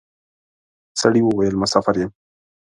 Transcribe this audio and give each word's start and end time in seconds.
سړي 1.01 1.21
وويل: 1.23 1.55
مساپر 1.61 1.95
یم. 2.01 2.11